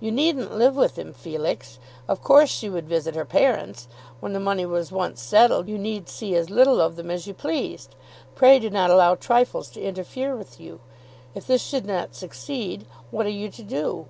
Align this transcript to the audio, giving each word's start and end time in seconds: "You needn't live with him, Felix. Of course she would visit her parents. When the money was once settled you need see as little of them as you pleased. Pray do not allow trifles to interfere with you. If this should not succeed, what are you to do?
"You 0.00 0.12
needn't 0.12 0.54
live 0.54 0.76
with 0.76 0.98
him, 0.98 1.14
Felix. 1.14 1.78
Of 2.08 2.20
course 2.22 2.50
she 2.50 2.68
would 2.68 2.86
visit 2.86 3.14
her 3.14 3.24
parents. 3.24 3.88
When 4.20 4.34
the 4.34 4.38
money 4.38 4.66
was 4.66 4.92
once 4.92 5.22
settled 5.22 5.66
you 5.66 5.78
need 5.78 6.10
see 6.10 6.34
as 6.34 6.50
little 6.50 6.78
of 6.78 6.96
them 6.96 7.10
as 7.10 7.26
you 7.26 7.32
pleased. 7.32 7.94
Pray 8.34 8.58
do 8.58 8.68
not 8.68 8.90
allow 8.90 9.14
trifles 9.14 9.70
to 9.70 9.80
interfere 9.82 10.36
with 10.36 10.60
you. 10.60 10.78
If 11.34 11.46
this 11.46 11.62
should 11.62 11.86
not 11.86 12.14
succeed, 12.14 12.84
what 13.10 13.24
are 13.24 13.30
you 13.30 13.48
to 13.48 13.62
do? 13.62 14.08